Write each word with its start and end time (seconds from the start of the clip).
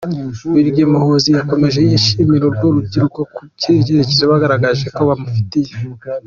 Brig 0.51 0.77
Muhoozi 0.91 1.29
yakomeje 1.37 1.79
ashimira 1.99 2.43
urwo 2.49 2.65
rubyiruko 2.75 3.19
ku 3.33 3.41
cyizerere 3.59 4.23
bagaragaje 4.31 4.85
ko 4.95 5.01
bamufitiye. 5.09 5.73